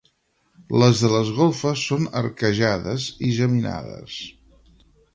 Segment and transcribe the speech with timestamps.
[0.83, 4.21] Les de les golfes són arquejades i geminades.